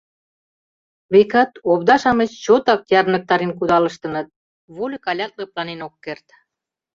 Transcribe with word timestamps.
Векат, 1.13 1.51
овда-шамыч 1.71 2.31
чотак 2.45 2.81
ярныктарен 2.99 3.51
кудалыштыныт, 3.59 4.27
вольык 4.75 5.03
алят 5.11 5.33
лыпланен 5.39 5.79
ок 5.87 5.95
керт. 6.03 6.27